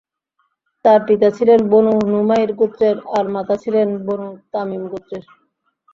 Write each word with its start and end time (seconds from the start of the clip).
তাঁর 0.85 0.99
পিতা 1.07 1.29
ছিলেন 1.37 1.59
বনু 1.71 1.93
নুমাইর 2.11 2.51
গোত্রের 2.59 2.97
আর 3.17 3.25
মাতা 3.35 3.55
ছিলেন 3.63 3.87
বনু 4.05 4.29
তামীম 4.51 4.83
গোত্রের। 4.91 5.25